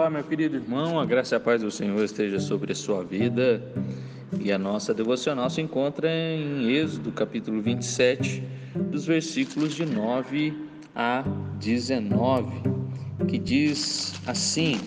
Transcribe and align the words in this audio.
Olá, 0.00 0.08
meu 0.08 0.24
querido 0.24 0.56
irmão, 0.56 0.98
a 0.98 1.04
graça 1.04 1.34
e 1.34 1.36
a 1.36 1.40
paz 1.40 1.60
do 1.60 1.70
Senhor 1.70 2.02
esteja 2.02 2.40
sobre 2.40 2.72
a 2.72 2.74
sua 2.74 3.04
vida. 3.04 3.62
E 4.40 4.50
a 4.50 4.58
nossa 4.58 4.94
devocional 4.94 5.50
se 5.50 5.60
encontra 5.60 6.08
em 6.10 6.72
Êxodo, 6.72 7.12
capítulo 7.12 7.60
27, 7.60 8.42
dos 8.90 9.04
versículos 9.04 9.74
de 9.74 9.84
9 9.84 10.56
a 10.96 11.22
19, 11.58 12.62
que 13.28 13.36
diz 13.36 14.14
assim: 14.26 14.80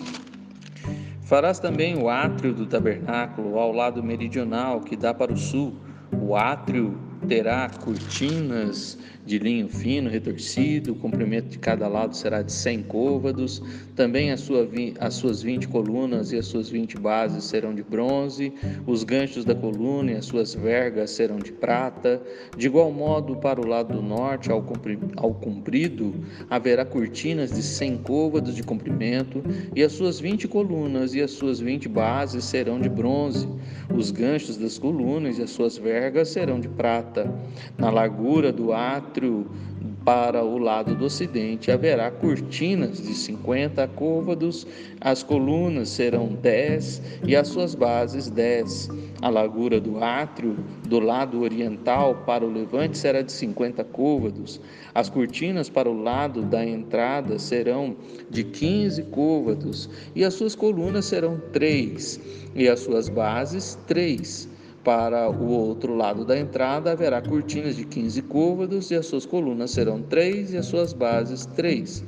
Farás 1.22 1.60
também 1.60 1.96
o 1.96 2.08
átrio 2.08 2.52
do 2.52 2.66
tabernáculo 2.66 3.56
ao 3.56 3.70
lado 3.70 4.02
meridional, 4.02 4.80
que 4.80 4.96
dá 4.96 5.14
para 5.14 5.32
o 5.32 5.36
sul. 5.36 5.76
O 6.10 6.34
átrio 6.34 6.98
terá 7.28 7.70
cortinas 7.84 8.98
de 9.24 9.38
linho 9.38 9.68
fino 9.68 10.10
retorcido, 10.10 10.92
o 10.92 10.94
comprimento 10.94 11.48
de 11.48 11.58
cada 11.58 11.88
lado 11.88 12.14
será 12.14 12.42
de 12.42 12.52
100 12.52 12.82
côvados, 12.82 13.62
também 13.96 14.30
as, 14.30 14.40
sua, 14.40 14.68
as 15.00 15.14
suas 15.14 15.42
20 15.42 15.68
colunas 15.68 16.32
e 16.32 16.36
as 16.36 16.46
suas 16.46 16.68
20 16.68 16.98
bases 16.98 17.44
serão 17.44 17.74
de 17.74 17.82
bronze, 17.82 18.52
os 18.86 19.02
ganchos 19.02 19.44
da 19.44 19.54
coluna 19.54 20.12
e 20.12 20.16
as 20.16 20.26
suas 20.26 20.54
vergas 20.54 21.10
serão 21.10 21.38
de 21.38 21.52
prata, 21.52 22.20
de 22.56 22.66
igual 22.66 22.92
modo 22.92 23.36
para 23.36 23.60
o 23.60 23.66
lado 23.66 23.94
do 23.94 24.02
norte, 24.02 24.50
ao, 24.50 24.64
ao 25.16 25.34
comprido, 25.34 26.14
haverá 26.50 26.84
cortinas 26.84 27.50
de 27.52 27.62
100 27.62 27.98
côvados 27.98 28.54
de 28.54 28.62
comprimento, 28.62 29.42
e 29.74 29.82
as 29.82 29.92
suas 29.92 30.20
20 30.20 30.48
colunas 30.48 31.14
e 31.14 31.22
as 31.22 31.30
suas 31.30 31.60
20 31.60 31.88
bases 31.88 32.44
serão 32.44 32.78
de 32.78 32.90
bronze, 32.90 33.48
os 33.94 34.10
ganchos 34.10 34.56
das 34.58 34.78
colunas 34.78 35.38
e 35.38 35.42
as 35.42 35.50
suas 35.50 35.78
vergas 35.78 36.28
serão 36.28 36.60
de 36.60 36.68
prata, 36.68 37.32
na 37.78 37.90
largura 37.90 38.52
do 38.52 38.72
ato 38.72 39.13
átrio 39.14 39.46
para 40.04 40.42
o 40.42 40.58
lado 40.58 40.94
do 40.96 41.04
ocidente 41.04 41.70
haverá 41.70 42.10
cortinas 42.10 43.00
de 43.00 43.14
50 43.14 43.86
côvados, 43.88 44.66
as 45.00 45.22
colunas 45.22 45.88
serão 45.88 46.28
10 46.28 47.20
e 47.24 47.36
as 47.36 47.48
suas 47.48 47.74
bases 47.74 48.28
10. 48.28 48.90
A 49.22 49.30
largura 49.30 49.80
do 49.80 50.02
átrio 50.02 50.56
do 50.86 50.98
lado 50.98 51.40
oriental 51.40 52.24
para 52.26 52.44
o 52.44 52.52
levante 52.52 52.98
será 52.98 53.22
de 53.22 53.32
50 53.32 53.84
côvados. 53.84 54.60
As 54.92 55.08
cortinas 55.08 55.70
para 55.70 55.88
o 55.88 56.02
lado 56.02 56.42
da 56.42 56.66
entrada 56.66 57.38
serão 57.38 57.96
de 58.28 58.42
15 58.44 59.04
côvados 59.04 59.88
e 60.14 60.24
as 60.24 60.34
suas 60.34 60.54
colunas 60.54 61.06
serão 61.06 61.40
3 61.52 62.20
e 62.54 62.68
as 62.68 62.80
suas 62.80 63.08
bases 63.08 63.78
3. 63.86 64.53
Para 64.84 65.30
o 65.30 65.48
outro 65.48 65.94
lado 65.94 66.26
da 66.26 66.38
entrada 66.38 66.92
haverá 66.92 67.22
cortinas 67.22 67.74
de 67.74 67.86
15 67.86 68.20
côvados 68.20 68.90
e 68.90 68.94
as 68.94 69.06
suas 69.06 69.24
colunas 69.24 69.70
serão 69.70 70.02
três 70.02 70.52
e 70.52 70.58
as 70.58 70.66
suas 70.66 70.92
bases 70.92 71.46
três. 71.46 72.04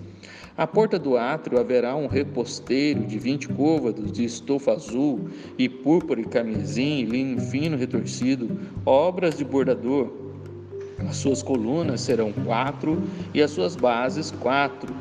À 0.59 0.67
porta 0.67 0.99
do 0.99 1.17
átrio 1.17 1.59
haverá 1.59 1.97
um 1.97 2.07
reposteiro 2.07 3.07
de 3.07 3.19
20 3.19 3.49
côvados 3.49 4.13
de 4.13 4.25
estofa 4.25 4.73
azul 4.73 5.31
e 5.57 5.71
púrpura 5.71 6.21
e 6.21 6.25
carmesim, 6.27 7.05
linho 7.05 7.41
fino 7.41 7.79
retorcido, 7.79 8.61
obras 8.85 9.39
de 9.39 9.45
bordador. 9.45 10.11
As 11.09 11.17
suas 11.17 11.43
colunas 11.43 12.03
serão 12.03 12.31
quatro 12.31 13.03
e 13.33 13.41
as 13.41 13.53
suas 13.53 13.75
bases 13.75 14.31
quatro. 14.31 14.95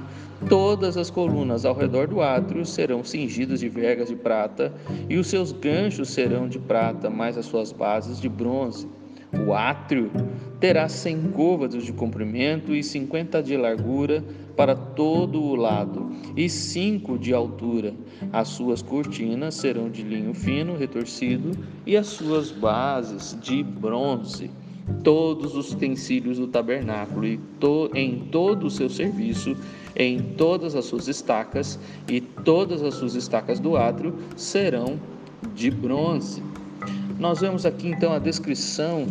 Todas 0.50 0.96
as 0.96 1.10
colunas 1.10 1.66
ao 1.66 1.74
redor 1.74 2.08
do 2.08 2.22
átrio 2.22 2.66
serão 2.66 3.04
cingidas 3.04 3.62
de 3.62 3.70
vergas 3.70 4.10
de 4.10 4.16
prata, 4.16 4.74
e 5.10 5.18
os 5.18 5.28
seus 5.28 5.52
ganchos 5.52 6.10
serão 6.10 6.48
de 6.48 6.60
prata, 6.60 7.10
mas 7.10 7.38
as 7.38 7.46
suas 7.46 7.72
bases 7.72 8.20
de 8.20 8.30
bronze. 8.30 8.88
O 9.48 9.54
átrio 9.54 10.12
terá 10.60 10.88
cem 10.88 11.32
côvados 11.32 11.84
de 11.84 11.92
comprimento 11.92 12.76
e 12.76 12.84
cinquenta 12.84 13.42
de 13.42 13.58
largura 13.58 14.24
para 14.56 14.76
todo 14.76 15.42
o 15.42 15.56
lado, 15.56 16.12
e 16.38 16.48
cinco 16.48 17.18
de 17.18 17.34
altura. 17.34 17.94
As 18.32 18.50
suas 18.50 18.82
cortinas 18.82 19.56
serão 19.56 19.90
de 19.90 20.04
linho 20.04 20.34
fino 20.34 20.78
retorcido, 20.78 21.52
e 21.86 21.98
as 21.98 22.08
suas 22.08 22.52
bases 22.52 23.38
de 23.42 23.64
bronze 23.64 24.52
todos 25.04 25.56
os 25.56 25.74
utensílios 25.74 26.38
do 26.38 26.48
tabernáculo 26.48 27.26
e 27.26 27.38
to, 27.60 27.90
em 27.94 28.20
todo 28.32 28.68
o 28.68 28.70
seu 28.70 28.90
serviço, 28.90 29.56
em 29.96 30.20
todas 30.20 30.76
as 30.76 30.86
suas 30.86 31.08
estacas 31.08 31.80
e 32.08 32.22
todas 32.22 32.84
as 32.84 32.96
suas 32.96 33.16
estacas 33.16 33.60
do 33.60 33.78
átrio 33.78 34.16
serão 34.36 35.00
de 35.56 35.72
bronze. 35.72 36.44
Nós 37.20 37.40
vemos 37.40 37.66
aqui 37.66 37.88
então 37.88 38.14
a 38.14 38.20
descrição 38.20 39.08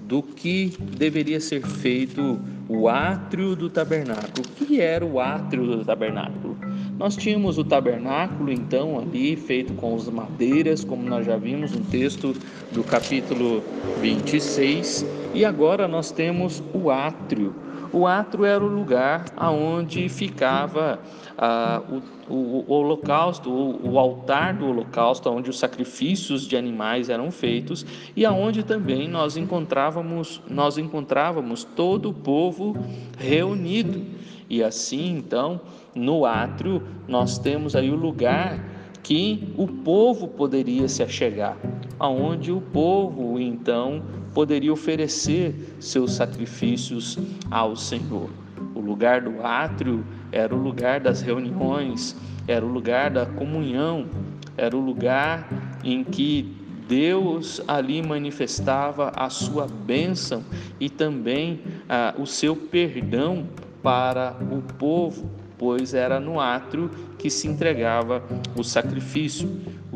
do 0.00 0.22
que 0.22 0.76
deveria 0.96 1.40
ser 1.40 1.64
feito 1.66 2.38
o 2.68 2.88
átrio 2.88 3.54
do 3.54 3.68
tabernáculo. 3.68 4.46
O 4.46 4.64
que 4.64 4.80
era 4.80 5.04
o 5.04 5.20
átrio 5.20 5.66
do 5.66 5.84
tabernáculo? 5.84 6.56
Nós 6.98 7.16
tínhamos 7.16 7.58
o 7.58 7.64
tabernáculo, 7.64 8.52
então, 8.52 8.98
ali 8.98 9.34
feito 9.36 9.74
com 9.74 9.94
as 9.96 10.08
madeiras, 10.08 10.84
como 10.84 11.02
nós 11.02 11.26
já 11.26 11.36
vimos 11.36 11.72
no 11.72 11.84
texto 11.84 12.34
do 12.70 12.84
capítulo 12.84 13.62
26, 14.00 15.04
e 15.34 15.44
agora 15.44 15.88
nós 15.88 16.12
temos 16.12 16.62
o 16.72 16.90
átrio. 16.90 17.54
O 17.92 18.06
átrio 18.06 18.44
era 18.44 18.64
o 18.64 18.66
lugar 18.66 19.26
aonde 19.36 20.08
ficava 20.08 20.98
ah, 21.36 21.82
o, 22.28 22.32
o, 22.32 22.64
o, 22.66 22.72
holocausto, 22.72 23.50
o, 23.50 23.92
o, 23.92 23.98
altar 23.98 24.54
do 24.54 24.66
holocausto, 24.66 25.28
onde 25.28 25.50
os 25.50 25.58
sacrifícios 25.58 26.46
de 26.46 26.56
animais 26.56 27.10
eram 27.10 27.30
feitos 27.30 27.84
e 28.16 28.24
aonde 28.24 28.62
também 28.62 29.06
nós 29.08 29.36
encontrávamos, 29.36 30.40
nós 30.48 30.78
encontrávamos 30.78 31.64
todo 31.64 32.08
o 32.08 32.14
povo 32.14 32.74
reunido. 33.18 34.02
E 34.48 34.62
assim, 34.62 35.16
então, 35.16 35.60
no 35.94 36.24
átrio, 36.24 36.82
nós 37.06 37.38
temos 37.38 37.76
aí 37.76 37.90
o 37.90 37.96
lugar 37.96 38.58
que 39.02 39.52
o 39.56 39.66
povo 39.66 40.28
poderia 40.28 40.88
se 40.88 41.02
achegar, 41.02 41.56
aonde 41.98 42.52
o 42.52 42.60
povo 42.60 43.38
então 43.38 44.02
poderia 44.34 44.72
oferecer 44.72 45.54
seus 45.78 46.12
sacrifícios 46.12 47.18
ao 47.50 47.76
Senhor. 47.76 48.30
O 48.74 48.80
lugar 48.80 49.20
do 49.20 49.44
átrio 49.44 50.04
era 50.30 50.54
o 50.54 50.58
lugar 50.58 51.00
das 51.00 51.20
reuniões, 51.20 52.16
era 52.46 52.64
o 52.64 52.68
lugar 52.68 53.10
da 53.10 53.26
comunhão, 53.26 54.06
era 54.56 54.76
o 54.76 54.80
lugar 54.80 55.48
em 55.84 56.02
que 56.02 56.56
Deus 56.88 57.60
ali 57.66 58.02
manifestava 58.02 59.12
a 59.14 59.30
sua 59.30 59.66
bênção 59.66 60.42
e 60.80 60.90
também 60.90 61.60
ah, 61.88 62.14
o 62.18 62.26
seu 62.26 62.54
perdão 62.54 63.46
para 63.82 64.36
o 64.50 64.60
povo, 64.74 65.30
pois 65.56 65.94
era 65.94 66.20
no 66.20 66.40
átrio 66.40 66.90
que 67.18 67.30
se 67.30 67.48
entregava 67.48 68.22
o 68.56 68.62
sacrifício. 68.62 69.48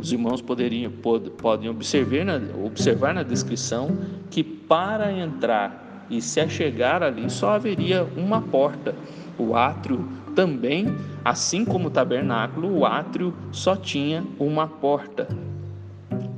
Os 0.07 0.13
irmãos 0.13 0.41
poderiam, 0.41 0.93
pod, 0.93 1.31
podem 1.31 1.69
observar 1.69 2.25
na, 2.25 2.41
observar 2.65 3.13
na 3.13 3.25
descrição 3.25 3.99
que 4.31 4.45
para 4.45 5.13
entrar 5.13 6.07
e 6.09 6.23
se 6.23 6.39
achegar 6.39 7.03
ali 7.03 7.29
só 7.29 7.57
haveria 7.57 8.05
uma 8.17 8.41
porta. 8.41 8.95
O 9.37 9.57
átrio 9.57 10.09
também, 10.37 10.95
assim 11.25 11.65
como 11.65 11.89
o 11.89 11.91
tabernáculo, 11.91 12.73
o 12.73 12.87
átrio 12.87 13.35
só 13.51 13.75
tinha 13.75 14.23
uma 14.39 14.69
porta. 14.69 15.27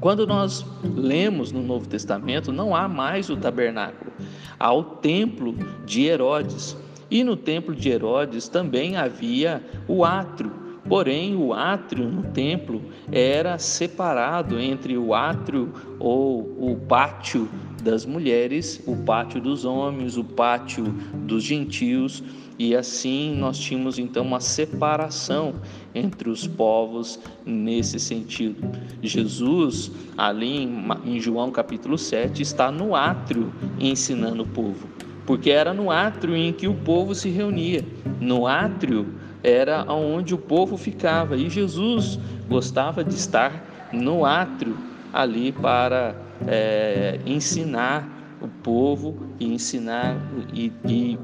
Quando 0.01 0.27
nós 0.27 0.65
lemos 0.83 1.53
no 1.53 1.61
Novo 1.61 1.87
Testamento, 1.87 2.51
não 2.51 2.75
há 2.75 2.89
mais 2.89 3.29
o 3.29 3.37
tabernáculo, 3.37 4.11
há 4.59 4.73
o 4.73 4.83
templo 4.83 5.55
de 5.85 6.07
Herodes. 6.07 6.75
E 7.11 7.23
no 7.23 7.37
templo 7.37 7.75
de 7.75 7.91
Herodes 7.91 8.49
também 8.49 8.97
havia 8.97 9.63
o 9.87 10.07
átrio, 10.07 10.53
porém 10.89 11.37
o 11.37 11.53
átrio 11.53 12.09
no 12.09 12.23
templo 12.23 12.83
era 13.13 13.59
separado 13.59 14.59
entre 14.59 14.97
o 14.97 15.15
átrio 15.15 15.73
ou 15.99 16.41
o 16.59 16.77
pátio 16.89 17.49
das 17.83 18.05
mulheres, 18.05 18.83
o 18.87 18.97
pátio 18.97 19.41
dos 19.41 19.65
homens, 19.65 20.17
o 20.17 20.25
pátio 20.25 20.85
dos 21.25 21.45
gentios, 21.45 22.23
e 22.59 22.75
assim 22.75 23.37
nós 23.37 23.59
tínhamos 23.59 23.99
então 23.99 24.25
uma 24.25 24.41
separação 24.41 25.55
entre 25.95 26.29
os 26.29 26.47
povos 26.47 27.21
nesse 27.47 28.01
sentido. 28.01 28.69
Jesus, 29.01 29.93
ali 30.17 30.69
em 31.05 31.21
João 31.21 31.53
capítulo 31.53 31.97
7, 31.97 32.43
está 32.43 32.73
no 32.73 32.97
átrio 32.97 33.53
ensinando 33.79 34.43
o 34.43 34.49
povo 34.49 34.89
porque 35.29 35.51
era 35.51 35.75
no 35.75 35.91
átrio 35.91 36.35
em 36.35 36.55
que 36.55 36.67
o 36.67 36.73
povo 36.73 37.15
se 37.15 37.29
reunia. 37.29 37.85
No 38.19 38.47
átrio 38.47 39.07
era 39.49 39.91
onde 39.91 40.35
o 40.35 40.39
povo 40.39 40.77
ficava 40.77 41.37
e 41.37 41.49
Jesus 41.49 42.19
gostava 42.49 43.03
de 43.03 43.15
estar 43.15 43.89
no 43.91 44.25
átrio 44.25 44.77
ali 45.13 45.53
para 45.53 46.15
é, 46.47 47.19
ensinar 47.25 48.37
o 48.41 48.49
povo 48.49 49.35
e 49.41 49.47
ensinar 49.53 50.17
e, 50.53 50.73
e 50.87 51.19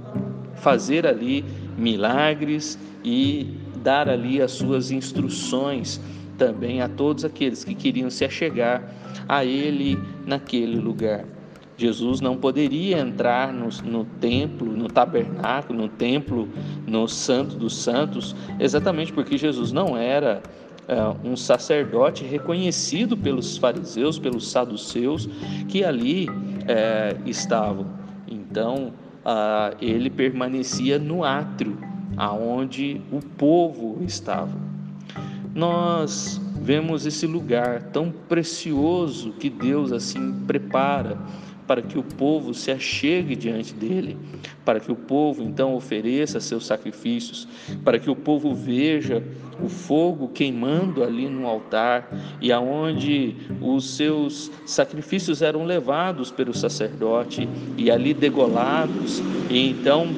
fazer 0.55 1.07
ali 1.07 1.45
milagres 1.77 2.79
e 3.05 3.59
dar 3.83 4.09
ali 4.09 4.41
as 4.41 4.53
suas 4.53 4.91
instruções 4.91 6.01
também 6.39 6.81
a 6.81 6.89
todos 6.89 7.25
aqueles 7.25 7.63
que 7.63 7.75
queriam 7.75 8.11
se 8.11 8.25
achegar 8.25 8.83
a 9.29 9.45
Ele 9.45 9.99
naquele 10.27 10.79
lugar. 10.79 11.25
Jesus 11.77 12.21
não 12.21 12.37
poderia 12.37 12.99
entrar 12.99 13.53
no, 13.53 13.69
no, 13.85 14.05
templo, 14.05 14.71
no 14.71 14.89
tabernáculo, 14.89 15.83
no 15.83 15.89
templo, 15.89 16.49
no 16.87 17.09
Santo 17.09 17.57
dos 17.57 17.77
Santos, 17.77 18.35
exatamente 18.61 19.13
porque 19.13 19.37
Jesus 19.37 19.73
não 19.73 19.97
era 19.97 20.41
uh, 20.89 21.29
um 21.29 21.37
sacerdote 21.37 22.25
reconhecido 22.25 23.17
pelos 23.17 23.57
fariseus, 23.57 24.19
pelos 24.19 24.49
saduceus 24.49 25.29
que 25.69 25.85
ali 25.85 26.29
uh, 26.29 27.29
estavam. 27.29 27.87
Então 28.29 28.93
uh, 29.25 29.77
ele 29.81 30.11
permanecia 30.11 30.99
no 30.99 31.25
átrio, 31.25 31.77
aonde 32.17 33.01
o 33.11 33.19
povo 33.21 33.99
estava. 34.05 34.63
Nós 35.53 36.41
vemos 36.61 37.07
esse 37.07 37.27
lugar 37.27 37.83
tão 37.93 38.13
precioso 38.29 39.33
que 39.33 39.51
Deus 39.51 39.93
assim 39.93 40.33
prepara 40.47 41.19
para 41.67 41.83
que 41.83 41.99
o 41.99 42.03
povo 42.03 42.53
se 42.53 42.71
achegue 42.71 43.35
diante 43.35 43.73
dele, 43.75 44.17
para 44.65 44.81
que 44.81 44.93
o 44.93 44.97
povo 44.97 45.43
então 45.43 45.75
ofereça 45.75 46.41
seus 46.41 46.67
sacrifícios, 46.67 47.49
para 47.85 47.99
que 47.99 48.11
o 48.11 48.17
povo 48.17 48.55
veja 48.55 49.23
o 49.63 49.69
fogo 49.69 50.29
queimando 50.29 51.03
ali 51.03 51.29
no 51.29 51.47
altar 51.47 52.09
e 52.41 52.53
aonde 52.53 53.37
os 53.61 53.97
seus 53.97 54.51
sacrifícios 54.67 55.43
eram 55.43 55.65
levados 55.65 56.31
pelo 56.31 56.53
sacerdote 56.53 57.49
e 57.77 57.91
ali 57.91 58.13
degolados, 58.13 59.23
e 59.51 59.71
então 59.71 60.09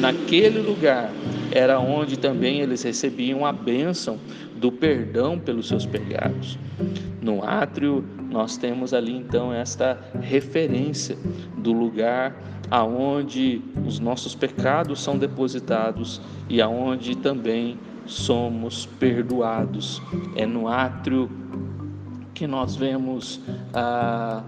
naquele 0.00 0.60
lugar 0.60 1.10
era 1.52 1.78
onde 1.78 2.18
também 2.18 2.60
eles 2.60 2.82
recebiam 2.82 3.46
a 3.46 3.52
bênção 3.52 4.18
do 4.56 4.72
perdão 4.72 5.38
pelos 5.38 5.68
seus 5.68 5.86
pecados. 5.86 6.58
No 7.20 7.44
átrio, 7.44 8.04
nós 8.30 8.56
temos 8.56 8.92
ali 8.92 9.16
então 9.16 9.52
esta 9.52 9.98
referência 10.20 11.16
do 11.56 11.72
lugar 11.72 12.36
aonde 12.70 13.62
os 13.86 13.98
nossos 13.98 14.34
pecados 14.34 15.02
são 15.02 15.16
depositados 15.16 16.20
e 16.48 16.60
aonde 16.60 17.16
também 17.16 17.78
somos 18.04 18.86
perdoados. 18.86 20.02
É 20.34 20.46
no 20.46 20.68
átrio 20.68 21.30
que 22.34 22.46
nós 22.46 22.76
vemos 22.76 23.40
ah, 23.72 24.42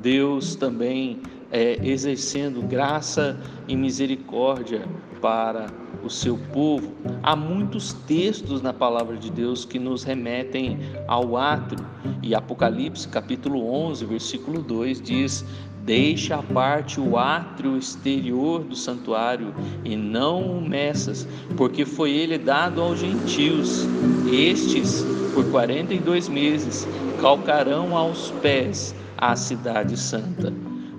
Deus 0.00 0.54
também 0.56 1.20
é, 1.50 1.78
exercendo 1.86 2.62
graça 2.62 3.38
e 3.68 3.76
misericórdia 3.76 4.82
para 5.20 5.66
o 6.06 6.10
seu 6.10 6.38
povo. 6.52 6.92
Há 7.22 7.34
muitos 7.34 7.92
textos 7.92 8.62
na 8.62 8.72
palavra 8.72 9.16
de 9.16 9.30
Deus 9.30 9.64
que 9.64 9.78
nos 9.78 10.04
remetem 10.04 10.78
ao 11.06 11.36
átrio. 11.36 11.84
E 12.22 12.34
Apocalipse, 12.34 13.08
capítulo 13.08 13.68
11, 13.68 14.04
versículo 14.06 14.62
2 14.62 15.02
diz: 15.02 15.44
Deixa 15.84 16.36
à 16.36 16.42
parte 16.42 17.00
o 17.00 17.16
átrio 17.16 17.76
exterior 17.76 18.64
do 18.64 18.74
santuário 18.74 19.54
e 19.84 19.94
não 19.94 20.58
o 20.58 20.60
meças, 20.60 21.28
porque 21.56 21.84
foi 21.84 22.12
ele 22.12 22.38
dado 22.38 22.80
aos 22.80 22.98
gentios. 22.98 23.86
Estes, 24.32 25.04
por 25.34 25.44
quarenta 25.50 25.94
e 25.94 25.98
dois 25.98 26.28
meses, 26.28 26.88
calcarão 27.20 27.96
aos 27.96 28.30
pés 28.42 28.94
a 29.16 29.36
cidade 29.36 29.96
santa. 29.96 30.52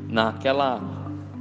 Naquela 0.10 0.97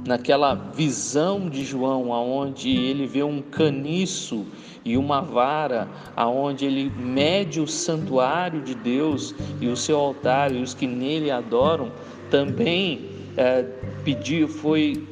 naquela 0.07 0.55
visão 0.55 1.49
de 1.49 1.63
João, 1.65 2.13
aonde 2.13 2.69
ele 2.69 3.05
vê 3.05 3.21
um 3.21 3.41
caniço 3.41 4.45
e 4.85 4.97
uma 4.97 5.21
vara, 5.21 5.87
aonde 6.15 6.65
ele 6.65 6.89
mede 6.97 7.59
o 7.59 7.67
santuário 7.67 8.61
de 8.61 8.73
Deus 8.73 9.35
e 9.59 9.67
o 9.67 9.75
seu 9.75 9.97
altar 9.97 10.55
e 10.55 10.61
os 10.61 10.73
que 10.73 10.87
nele 10.87 11.29
adoram, 11.29 11.91
também 12.31 13.01
é, 13.35 13.63
pediu, 14.05 14.47
foi 14.47 15.05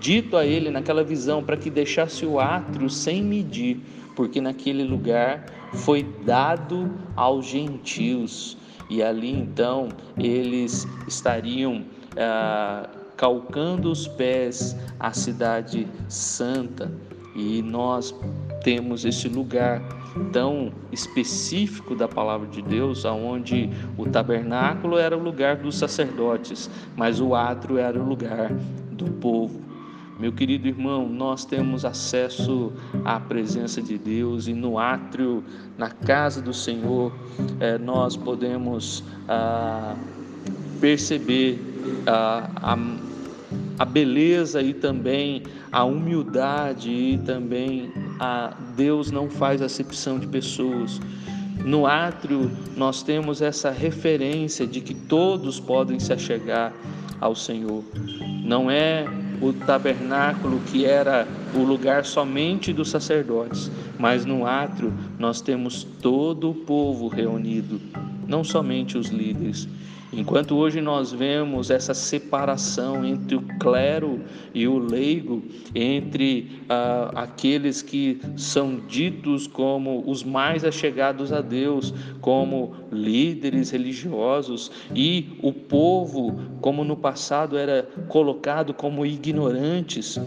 dito 0.00 0.36
a 0.36 0.46
ele 0.46 0.70
naquela 0.70 1.02
visão 1.02 1.42
para 1.42 1.56
que 1.56 1.68
deixasse 1.68 2.24
o 2.24 2.38
átrio 2.38 2.88
sem 2.88 3.22
medir, 3.22 3.80
porque 4.14 4.40
naquele 4.40 4.84
lugar 4.84 5.44
foi 5.72 6.04
dado 6.24 6.90
aos 7.16 7.46
gentios. 7.46 8.56
E 8.88 9.02
ali 9.02 9.32
então 9.32 9.88
eles 10.16 10.86
estariam 11.08 11.82
ah, 12.16 12.88
calcando 13.16 13.90
os 13.90 14.06
pés 14.06 14.76
à 14.98 15.12
cidade 15.12 15.88
santa. 16.08 16.90
E 17.34 17.62
nós 17.62 18.14
temos 18.62 19.04
esse 19.04 19.28
lugar 19.28 19.82
tão 20.32 20.72
específico 20.90 21.94
da 21.94 22.08
palavra 22.08 22.46
de 22.48 22.62
Deus, 22.62 23.04
aonde 23.04 23.70
o 23.98 24.06
tabernáculo 24.06 24.96
era 24.96 25.16
o 25.16 25.22
lugar 25.22 25.56
dos 25.56 25.76
sacerdotes, 25.76 26.70
mas 26.96 27.20
o 27.20 27.34
átrio 27.34 27.78
era 27.78 27.98
o 28.00 28.08
lugar 28.08 28.50
do 28.90 29.10
povo. 29.12 29.66
Meu 30.18 30.32
querido 30.32 30.66
irmão, 30.66 31.06
nós 31.06 31.44
temos 31.44 31.84
acesso 31.84 32.72
à 33.04 33.20
presença 33.20 33.82
de 33.82 33.98
Deus 33.98 34.48
e 34.48 34.54
no 34.54 34.78
átrio, 34.78 35.44
na 35.76 35.90
casa 35.90 36.40
do 36.40 36.54
Senhor, 36.54 37.12
eh, 37.60 37.76
nós 37.76 38.16
podemos 38.16 39.04
ah, 39.28 39.94
perceber 40.80 41.58
ah, 42.06 42.50
a 42.56 42.76
a 43.78 43.84
beleza 43.84 44.62
e 44.62 44.72
também 44.72 45.42
a 45.70 45.84
humildade 45.84 46.90
e 46.90 47.18
também 47.18 47.90
a 48.18 48.54
Deus 48.74 49.10
não 49.10 49.28
faz 49.28 49.60
acepção 49.60 50.18
de 50.18 50.26
pessoas. 50.26 51.00
No 51.64 51.86
átrio 51.86 52.50
nós 52.76 53.02
temos 53.02 53.42
essa 53.42 53.70
referência 53.70 54.66
de 54.66 54.80
que 54.80 54.94
todos 54.94 55.60
podem 55.60 56.00
se 56.00 56.12
achegar 56.12 56.72
ao 57.20 57.34
Senhor. 57.34 57.84
Não 58.44 58.70
é 58.70 59.06
o 59.40 59.52
tabernáculo 59.52 60.60
que 60.60 60.86
era 60.86 61.28
o 61.54 61.58
lugar 61.58 62.04
somente 62.04 62.72
dos 62.72 62.88
sacerdotes, 62.88 63.70
mas 63.98 64.24
no 64.24 64.46
átrio 64.46 64.92
nós 65.18 65.40
temos 65.40 65.84
todo 65.84 66.50
o 66.50 66.54
povo 66.54 67.08
reunido, 67.08 67.80
não 68.26 68.42
somente 68.42 68.96
os 68.96 69.08
líderes. 69.08 69.68
Enquanto 70.12 70.56
hoje 70.56 70.80
nós 70.80 71.12
vemos 71.12 71.70
essa 71.70 71.92
separação 71.92 73.04
entre 73.04 73.36
o 73.36 73.42
clero 73.58 74.20
e 74.54 74.66
o 74.68 74.78
leigo, 74.78 75.42
entre 75.74 76.62
ah, 76.68 77.10
aqueles 77.14 77.82
que 77.82 78.20
são 78.36 78.80
ditos 78.86 79.46
como 79.46 80.08
os 80.08 80.22
mais 80.22 80.64
achegados 80.64 81.32
a 81.32 81.40
Deus, 81.40 81.92
como 82.20 82.74
líderes 82.92 83.70
religiosos, 83.70 84.70
e 84.94 85.38
o 85.42 85.52
povo, 85.52 86.40
como 86.60 86.84
no 86.84 86.96
passado 86.96 87.58
era 87.58 87.88
colocado 88.08 88.72
como 88.72 89.04
ignorantes, 89.04 90.20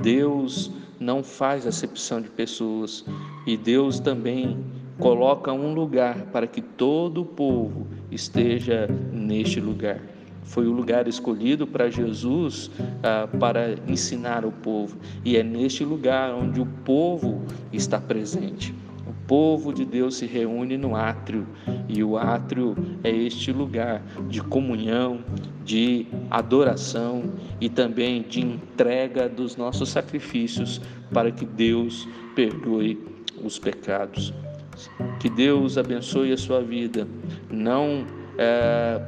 Deus 0.00 0.70
não 0.98 1.22
faz 1.22 1.66
acepção 1.66 2.20
de 2.20 2.28
pessoas 2.28 3.04
e 3.46 3.56
Deus 3.56 3.98
também 3.98 4.56
coloca 4.98 5.52
um 5.52 5.74
lugar 5.74 6.26
para 6.26 6.46
que 6.46 6.60
todo 6.60 7.22
o 7.22 7.24
povo 7.24 7.86
esteja 8.10 8.88
neste 9.12 9.60
lugar. 9.60 10.00
Foi 10.44 10.66
o 10.66 10.72
lugar 10.72 11.08
escolhido 11.08 11.66
para 11.66 11.90
Jesus 11.90 12.70
ah, 13.02 13.26
para 13.38 13.76
ensinar 13.88 14.44
o 14.44 14.52
povo, 14.52 14.96
e 15.24 15.36
é 15.36 15.42
neste 15.42 15.84
lugar 15.84 16.34
onde 16.34 16.60
o 16.60 16.66
povo 16.84 17.42
está 17.72 17.98
presente. 17.98 18.74
O 19.06 19.26
povo 19.26 19.72
de 19.72 19.86
Deus 19.86 20.16
se 20.16 20.26
reúne 20.26 20.76
no 20.76 20.94
átrio, 20.94 21.46
e 21.88 22.04
o 22.04 22.18
átrio 22.18 22.76
é 23.02 23.10
este 23.10 23.52
lugar 23.52 24.02
de 24.28 24.42
comunhão, 24.42 25.24
de 25.64 26.06
adoração 26.30 27.22
e 27.58 27.70
também 27.70 28.22
de 28.22 28.42
entrega 28.42 29.28
dos 29.28 29.56
nossos 29.56 29.88
sacrifícios 29.88 30.78
para 31.10 31.32
que 31.32 31.46
Deus 31.46 32.06
perdoe 32.34 33.02
os 33.42 33.58
pecados. 33.58 34.32
Que 35.20 35.28
Deus 35.28 35.78
abençoe 35.78 36.32
a 36.32 36.36
sua 36.36 36.60
vida. 36.60 37.06
Não 37.50 38.06
é, 38.38 39.00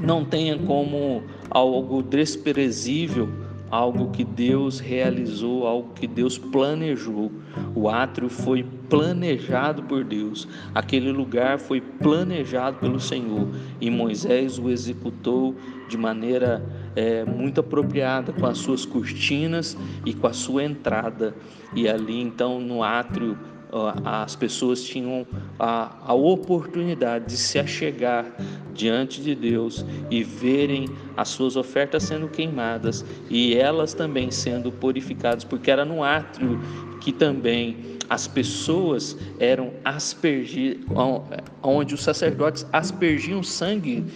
não 0.00 0.24
tenha 0.24 0.58
como 0.58 1.22
algo 1.50 2.02
desprezível 2.02 3.28
algo 3.70 4.10
que 4.10 4.24
Deus 4.24 4.80
realizou, 4.80 5.66
algo 5.66 5.92
que 5.94 6.06
Deus 6.06 6.38
planejou. 6.38 7.30
O 7.74 7.88
átrio 7.88 8.28
foi 8.28 8.64
planejado 8.88 9.82
por 9.82 10.04
Deus, 10.04 10.48
aquele 10.74 11.12
lugar 11.12 11.58
foi 11.58 11.80
planejado 11.80 12.78
pelo 12.78 12.98
Senhor 12.98 13.48
e 13.80 13.90
Moisés 13.90 14.58
o 14.58 14.70
executou 14.70 15.54
de 15.88 15.96
maneira 15.96 16.64
é, 16.96 17.24
muito 17.24 17.60
apropriada, 17.60 18.32
com 18.32 18.46
as 18.46 18.58
suas 18.58 18.84
cortinas 18.84 19.76
e 20.04 20.14
com 20.14 20.26
a 20.26 20.32
sua 20.32 20.64
entrada. 20.64 21.34
E 21.74 21.88
ali 21.88 22.20
então 22.20 22.60
no 22.60 22.82
átrio 22.82 23.38
as 24.04 24.34
pessoas 24.34 24.82
tinham 24.82 25.26
a, 25.58 25.96
a 26.06 26.14
oportunidade 26.14 27.26
de 27.26 27.36
se 27.36 27.58
achegar 27.58 28.26
diante 28.72 29.20
de 29.20 29.34
Deus 29.34 29.84
e 30.10 30.22
verem 30.22 30.88
as 31.16 31.28
suas 31.28 31.56
ofertas 31.56 32.04
sendo 32.04 32.28
queimadas 32.28 33.04
e 33.28 33.54
elas 33.54 33.92
também 33.92 34.30
sendo 34.30 34.70
purificadas, 34.70 35.44
porque 35.44 35.70
era 35.70 35.84
no 35.84 36.02
átrio 36.02 36.60
que 37.00 37.12
também 37.12 37.98
as 38.08 38.26
pessoas 38.26 39.16
eram 39.38 39.72
aspergidas, 39.84 40.86
onde 41.62 41.94
os 41.94 42.02
sacerdotes 42.02 42.66
aspergiam 42.72 43.42
sangue 43.42 44.06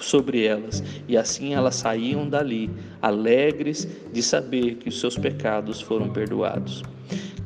sobre 0.00 0.44
elas, 0.44 0.82
e 1.08 1.16
assim 1.16 1.54
elas 1.54 1.76
saíam 1.76 2.28
dali, 2.28 2.70
alegres 3.02 3.88
de 4.12 4.22
saber 4.22 4.76
que 4.76 4.88
os 4.88 5.00
seus 5.00 5.16
pecados 5.16 5.80
foram 5.80 6.10
perdoados. 6.10 6.82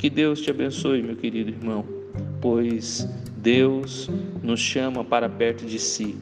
Que 0.02 0.11
Deus 0.11 0.40
te 0.40 0.50
abençoe, 0.50 1.00
meu 1.00 1.14
querido 1.14 1.50
irmão. 1.50 1.85
pois 2.40 3.09
Deus 3.37 4.11
nos 4.42 4.59
chama 4.59 5.04
para 5.04 5.28
perto 5.28 5.64
de 5.64 5.78
si. 5.78 6.16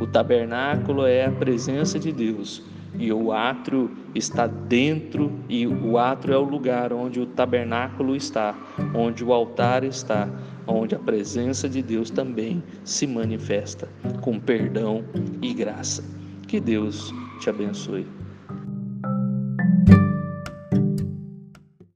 O 0.00 0.06
tabernáculo 0.08 1.06
é 1.06 1.26
a 1.26 1.30
presença 1.30 1.96
de 1.96 2.10
Deus 2.10 2.60
e 2.98 3.12
o 3.12 3.30
átrio 3.30 3.88
está 4.16 4.48
dentro 4.48 5.30
e 5.48 5.64
o 5.64 5.96
átrio 5.96 6.34
é 6.34 6.38
o 6.38 6.42
lugar 6.42 6.92
onde 6.92 7.20
o 7.20 7.26
tabernáculo 7.26 8.16
está, 8.16 8.52
onde 8.92 9.22
o 9.22 9.32
altar 9.32 9.84
está, 9.84 10.28
onde 10.66 10.96
a 10.96 10.98
presença 10.98 11.68
de 11.68 11.82
Deus 11.82 12.10
também 12.10 12.60
se 12.82 13.06
manifesta 13.06 13.88
com 14.22 14.40
perdão 14.40 15.04
e 15.40 15.54
graça. 15.54 16.02
Que 16.48 16.58
Deus 16.58 17.14
te 17.38 17.48
abençoe. 17.48 18.08